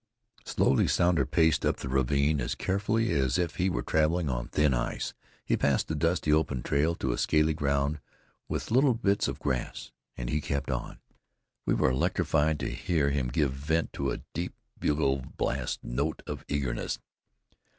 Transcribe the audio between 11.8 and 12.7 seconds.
electrified